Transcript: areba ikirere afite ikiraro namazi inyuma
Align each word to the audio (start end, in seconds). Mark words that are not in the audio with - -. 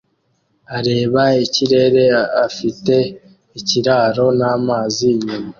areba 0.77 1.21
ikirere 1.45 2.05
afite 2.45 2.95
ikiraro 3.59 4.25
namazi 4.39 5.03
inyuma 5.15 5.49